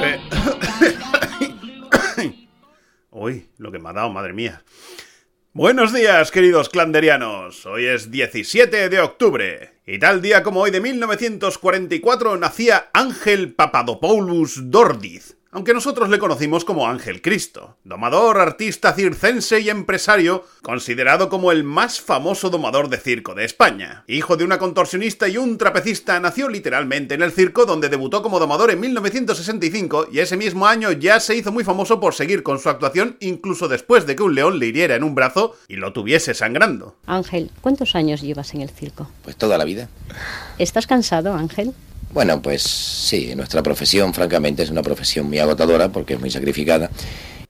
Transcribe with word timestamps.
Uy, 3.10 3.46
lo 3.58 3.70
que 3.70 3.78
me 3.78 3.90
ha 3.90 3.92
dado, 3.92 4.10
madre 4.10 4.32
mía. 4.32 4.62
Buenos 5.52 5.92
días, 5.92 6.30
queridos 6.30 6.70
clanderianos. 6.70 7.66
Hoy 7.66 7.84
es 7.84 8.10
17 8.10 8.88
de 8.88 9.00
octubre. 9.00 9.74
Y 9.86 9.98
tal 9.98 10.22
día 10.22 10.42
como 10.42 10.60
hoy 10.60 10.70
de 10.70 10.80
1944 10.80 12.38
nacía 12.38 12.88
Ángel 12.94 13.54
Papadopoulos 13.54 14.70
Dordiz, 14.70 15.35
aunque 15.56 15.72
nosotros 15.72 16.10
le 16.10 16.18
conocimos 16.18 16.66
como 16.66 16.86
Ángel 16.86 17.22
Cristo, 17.22 17.78
domador, 17.82 18.38
artista 18.38 18.92
circense 18.92 19.58
y 19.58 19.70
empresario, 19.70 20.44
considerado 20.60 21.30
como 21.30 21.50
el 21.50 21.64
más 21.64 21.98
famoso 21.98 22.50
domador 22.50 22.90
de 22.90 22.98
circo 22.98 23.34
de 23.34 23.46
España. 23.46 24.04
Hijo 24.06 24.36
de 24.36 24.44
una 24.44 24.58
contorsionista 24.58 25.28
y 25.28 25.38
un 25.38 25.56
trapecista, 25.56 26.20
nació 26.20 26.50
literalmente 26.50 27.14
en 27.14 27.22
el 27.22 27.32
circo 27.32 27.64
donde 27.64 27.88
debutó 27.88 28.22
como 28.22 28.38
domador 28.38 28.70
en 28.70 28.80
1965 28.80 30.08
y 30.12 30.18
ese 30.18 30.36
mismo 30.36 30.66
año 30.66 30.92
ya 30.92 31.20
se 31.20 31.34
hizo 31.34 31.52
muy 31.52 31.64
famoso 31.64 32.00
por 32.00 32.12
seguir 32.12 32.42
con 32.42 32.58
su 32.58 32.68
actuación 32.68 33.16
incluso 33.20 33.66
después 33.66 34.06
de 34.06 34.14
que 34.14 34.24
un 34.24 34.34
león 34.34 34.58
le 34.58 34.66
hiriera 34.66 34.94
en 34.94 35.04
un 35.04 35.14
brazo 35.14 35.56
y 35.68 35.76
lo 35.76 35.94
tuviese 35.94 36.34
sangrando. 36.34 36.96
Ángel, 37.06 37.50
¿cuántos 37.62 37.94
años 37.94 38.20
llevas 38.20 38.52
en 38.52 38.60
el 38.60 38.68
circo? 38.68 39.08
Pues 39.22 39.36
toda 39.36 39.56
la 39.56 39.64
vida. 39.64 39.88
¿Estás 40.58 40.86
cansado, 40.86 41.32
Ángel? 41.32 41.72
Bueno, 42.16 42.40
pues 42.40 42.62
sí, 42.62 43.34
nuestra 43.36 43.62
profesión, 43.62 44.14
francamente, 44.14 44.62
es 44.62 44.70
una 44.70 44.80
profesión 44.80 45.26
muy 45.26 45.38
agotadora 45.38 45.90
porque 45.90 46.14
es 46.14 46.20
muy 46.20 46.30
sacrificada. 46.30 46.88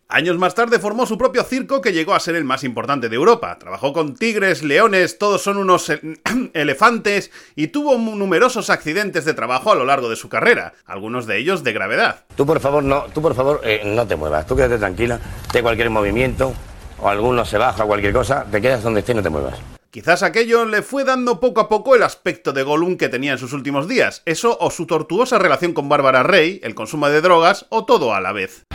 Años 0.08 0.38
más 0.38 0.56
tarde 0.56 0.80
formó 0.80 1.06
su 1.06 1.16
propio 1.16 1.44
circo 1.44 1.80
que 1.80 1.92
llegó 1.92 2.16
a 2.16 2.18
ser 2.18 2.34
el 2.34 2.42
más 2.42 2.64
importante 2.64 3.08
de 3.08 3.14
Europa. 3.14 3.56
Trabajó 3.60 3.92
con 3.92 4.16
tigres, 4.16 4.64
leones, 4.64 5.18
todos 5.18 5.40
son 5.40 5.58
unos 5.58 5.92
elefantes 6.52 7.30
y 7.54 7.68
tuvo 7.68 7.96
numerosos 7.96 8.68
accidentes 8.68 9.24
de 9.24 9.34
trabajo 9.34 9.70
a 9.70 9.76
lo 9.76 9.84
largo 9.84 10.08
de 10.08 10.16
su 10.16 10.28
carrera, 10.28 10.72
algunos 10.84 11.28
de 11.28 11.38
ellos 11.38 11.62
de 11.62 11.72
gravedad. 11.72 12.24
Tú 12.34 12.44
por 12.44 12.58
favor 12.58 12.82
no, 12.82 13.04
tú 13.14 13.22
por 13.22 13.36
favor 13.36 13.60
eh, 13.62 13.82
no 13.84 14.04
te 14.04 14.16
muevas, 14.16 14.48
tú 14.48 14.56
quédate 14.56 14.78
tranquila, 14.78 15.20
de 15.52 15.62
cualquier 15.62 15.90
movimiento 15.90 16.52
o 16.98 17.08
alguno 17.08 17.44
se 17.44 17.56
baja 17.56 17.84
o 17.84 17.86
cualquier 17.86 18.12
cosa, 18.12 18.44
te 18.50 18.60
quedas 18.60 18.82
donde 18.82 18.98
estés 18.98 19.14
y 19.14 19.16
no 19.18 19.22
te 19.22 19.30
muevas. 19.30 19.75
Quizás 19.90 20.22
aquello 20.22 20.64
le 20.64 20.82
fue 20.82 21.04
dando 21.04 21.40
poco 21.40 21.60
a 21.60 21.68
poco 21.68 21.94
el 21.94 22.02
aspecto 22.02 22.52
de 22.52 22.62
Gollum 22.62 22.96
que 22.96 23.08
tenía 23.08 23.32
en 23.32 23.38
sus 23.38 23.52
últimos 23.52 23.88
días, 23.88 24.22
eso 24.26 24.58
o 24.60 24.70
su 24.70 24.86
tortuosa 24.86 25.38
relación 25.38 25.72
con 25.72 25.88
Bárbara 25.88 26.22
Rey, 26.22 26.60
el 26.62 26.74
consumo 26.74 27.08
de 27.08 27.20
drogas 27.20 27.66
o 27.70 27.84
todo 27.84 28.14
a 28.14 28.20
la 28.20 28.32
vez. 28.32 28.66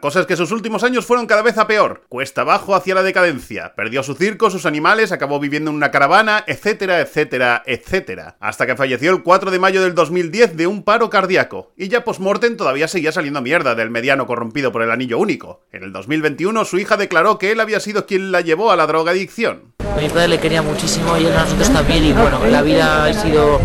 Cosa 0.00 0.20
es 0.20 0.26
que 0.26 0.36
sus 0.36 0.52
últimos 0.52 0.84
años 0.84 1.06
fueron 1.06 1.26
cada 1.26 1.42
vez 1.42 1.58
a 1.58 1.66
peor, 1.66 2.04
cuesta 2.08 2.42
abajo 2.42 2.74
hacia 2.74 2.94
la 2.94 3.02
decadencia, 3.02 3.74
perdió 3.74 4.02
su 4.02 4.14
circo, 4.14 4.50
sus 4.50 4.66
animales, 4.66 5.12
acabó 5.12 5.40
viviendo 5.40 5.70
en 5.70 5.76
una 5.76 5.90
caravana, 5.90 6.44
etcétera, 6.46 7.00
etcétera, 7.00 7.62
etcétera, 7.66 8.36
hasta 8.40 8.66
que 8.66 8.76
falleció 8.76 9.10
el 9.10 9.22
4 9.22 9.50
de 9.50 9.58
mayo 9.58 9.82
del 9.82 9.94
2010 9.94 10.56
de 10.56 10.66
un 10.66 10.82
paro 10.82 11.10
cardíaco, 11.10 11.72
y 11.76 11.88
ya 11.88 12.04
post-mortem 12.04 12.56
todavía 12.56 12.88
seguía 12.88 13.12
saliendo 13.12 13.40
mierda 13.40 13.74
del 13.74 13.90
mediano 13.90 14.26
corrompido 14.26 14.72
por 14.72 14.82
el 14.82 14.90
anillo 14.90 15.18
único. 15.18 15.62
En 15.72 15.82
el 15.82 15.92
2021 15.92 16.64
su 16.64 16.78
hija 16.78 16.96
declaró 16.96 17.38
que 17.38 17.52
él 17.52 17.60
había 17.60 17.80
sido 17.80 18.06
quien 18.06 18.30
la 18.30 18.40
llevó 18.40 18.70
a 18.70 18.76
la 18.76 18.86
drogadicción. 18.86 19.74
Mi 20.00 20.08
padre 20.08 20.28
le 20.28 20.38
quería 20.38 20.62
muchísimo 20.62 21.16
y 21.18 21.26
él 21.26 21.36
a 21.36 21.42
nosotros 21.42 21.72
también 21.72 22.04
y 22.04 22.12
bueno, 22.12 22.38
la 22.46 22.62
vida 22.62 23.04
ha 23.04 23.12
sido 23.12 23.60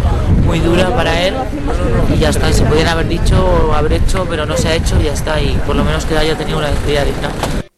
muy 0.46 0.60
dura 0.60 0.96
para 0.96 1.22
él 1.22 1.36
y 2.14 2.20
ya 2.20 2.30
está, 2.30 2.52
se 2.52 2.64
podían 2.66 2.88
haber 2.88 3.08
dicho 3.08 3.46
o 3.46 3.74
haber 3.74 3.94
hecho, 3.94 4.26
pero 4.30 4.46
no 4.46 4.58
se 4.58 4.70
ha 4.70 4.76
hecho 4.76 5.00
y 5.00 5.06
ya 5.06 5.14
está, 5.14 5.42
y 5.42 5.56
por 5.66 5.76
lo 5.76 5.84
menos 5.84 6.06
que 6.06 6.18
haya 6.18 6.38
tenido 6.38 6.58
una 6.58 6.70
despedida 6.70 7.06
digna. 7.06 7.30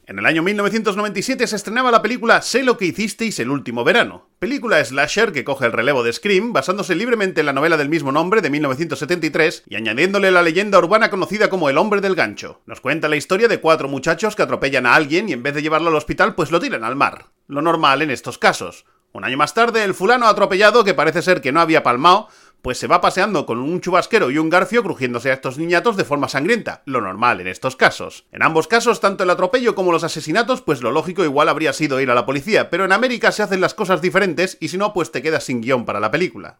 En 0.07 0.19
el 0.19 0.27
año 0.27 0.43
1997 0.43 1.47
se 1.47 1.55
estrenaba 1.55 1.89
la 1.89 2.03
película 2.03 2.39
Sé 2.43 2.61
lo 2.61 2.77
que 2.77 2.85
hicisteis 2.85 3.39
el 3.39 3.49
último 3.49 3.83
verano, 3.83 4.29
película 4.37 4.83
slasher 4.85 5.31
que 5.31 5.43
coge 5.43 5.65
el 5.65 5.71
relevo 5.71 6.03
de 6.03 6.13
Scream 6.13 6.53
basándose 6.53 6.93
libremente 6.93 7.39
en 7.39 7.47
la 7.47 7.53
novela 7.53 7.75
del 7.75 7.89
mismo 7.89 8.11
nombre 8.11 8.41
de 8.41 8.51
1973 8.51 9.63
y 9.67 9.75
añadiéndole 9.75 10.29
la 10.29 10.43
leyenda 10.43 10.77
urbana 10.77 11.09
conocida 11.09 11.49
como 11.49 11.69
el 11.69 11.79
hombre 11.79 12.01
del 12.01 12.13
gancho. 12.13 12.61
Nos 12.67 12.81
cuenta 12.81 13.09
la 13.09 13.15
historia 13.15 13.47
de 13.47 13.59
cuatro 13.59 13.89
muchachos 13.89 14.35
que 14.35 14.43
atropellan 14.43 14.85
a 14.85 14.93
alguien 14.93 15.27
y 15.27 15.33
en 15.33 15.41
vez 15.41 15.55
de 15.55 15.63
llevarlo 15.63 15.89
al 15.89 15.95
hospital 15.95 16.35
pues 16.35 16.51
lo 16.51 16.59
tiran 16.59 16.83
al 16.83 16.95
mar. 16.95 17.25
Lo 17.47 17.63
normal 17.63 18.03
en 18.03 18.11
estos 18.11 18.37
casos. 18.37 18.85
Un 19.15 19.23
año 19.23 19.37
más 19.37 19.53
tarde, 19.53 19.85
el 19.85 19.93
fulano 19.93 20.27
atropellado, 20.27 20.83
que 20.83 20.93
parece 20.93 21.21
ser 21.21 21.39
que 21.39 21.53
no 21.53 21.61
había 21.61 21.83
palmao, 21.83 22.27
pues 22.65 22.79
se 22.79 22.87
va 22.87 22.99
paseando 22.99 23.45
con 23.45 23.59
un 23.59 23.79
chubasquero 23.79 24.31
y 24.31 24.39
un 24.39 24.49
garfio 24.49 24.81
crujiéndose 24.81 25.29
a 25.29 25.35
estos 25.35 25.59
niñatos 25.59 25.97
de 25.97 26.03
forma 26.03 26.27
sangrienta, 26.27 26.81
lo 26.85 26.99
normal 26.99 27.39
en 27.39 27.45
estos 27.45 27.75
casos. 27.75 28.25
En 28.31 28.41
ambos 28.41 28.67
casos, 28.67 28.99
tanto 28.99 29.23
el 29.23 29.29
atropello 29.29 29.75
como 29.75 29.91
los 29.91 30.03
asesinatos, 30.03 30.63
pues 30.63 30.81
lo 30.81 30.89
lógico 30.89 31.23
igual 31.23 31.47
habría 31.47 31.73
sido 31.73 32.01
ir 32.01 32.09
a 32.09 32.15
la 32.15 32.25
policía, 32.25 32.71
pero 32.71 32.83
en 32.83 32.91
América 32.91 33.31
se 33.31 33.43
hacen 33.43 33.61
las 33.61 33.75
cosas 33.75 34.01
diferentes 34.01 34.57
y 34.59 34.69
si 34.69 34.79
no, 34.79 34.93
pues 34.93 35.11
te 35.11 35.21
quedas 35.21 35.43
sin 35.43 35.61
guion 35.61 35.85
para 35.85 35.99
la 35.99 36.09
película. 36.09 36.57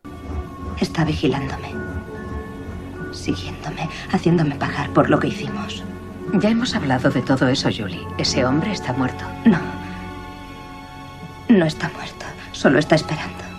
Está 0.79 1.03
vigilándome, 1.05 1.73
siguiéndome, 3.11 3.89
haciéndome 4.11 4.53
pagar 4.57 4.93
por 4.93 5.09
lo 5.09 5.19
que 5.19 5.29
hicimos. 5.29 5.83
Ya 6.33 6.51
hemos 6.51 6.75
hablado 6.75 7.09
de 7.09 7.23
todo 7.23 7.47
eso, 7.47 7.69
Julie. 7.75 8.05
Ese 8.19 8.45
hombre 8.45 8.73
está 8.73 8.93
muerto. 8.93 9.25
No. 9.45 9.57
No 11.49 11.65
está 11.65 11.89
muerto, 11.95 12.27
solo 12.51 12.77
está 12.77 12.93
esperando. 12.93 13.54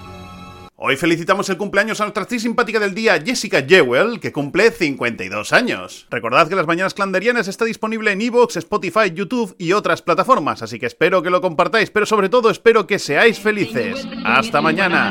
Hoy 0.88 0.94
felicitamos 0.96 1.50
el 1.50 1.56
cumpleaños 1.56 2.00
a 2.00 2.04
nuestra 2.04 2.22
actriz 2.22 2.42
simpática 2.42 2.78
del 2.78 2.94
día, 2.94 3.20
Jessica 3.20 3.60
Jewell, 3.68 4.20
que 4.20 4.30
cumple 4.30 4.70
52 4.70 5.52
años. 5.52 6.06
Recordad 6.10 6.48
que 6.48 6.54
Las 6.54 6.68
Mañanas 6.68 6.94
Clanderianas 6.94 7.48
está 7.48 7.64
disponible 7.64 8.12
en 8.12 8.22
Evox, 8.22 8.54
Spotify, 8.54 9.10
YouTube 9.12 9.56
y 9.58 9.72
otras 9.72 10.00
plataformas, 10.00 10.62
así 10.62 10.78
que 10.78 10.86
espero 10.86 11.24
que 11.24 11.30
lo 11.30 11.40
compartáis, 11.40 11.90
pero 11.90 12.06
sobre 12.06 12.28
todo 12.28 12.50
espero 12.50 12.86
que 12.86 13.00
seáis 13.00 13.40
felices. 13.40 14.06
¡Hasta 14.24 14.60
mañana! 14.60 15.10